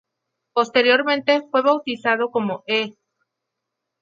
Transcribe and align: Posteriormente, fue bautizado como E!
Posteriormente, 0.53 1.43
fue 1.51 1.61
bautizado 1.61 2.31
como 2.31 2.63
E! 2.65 2.95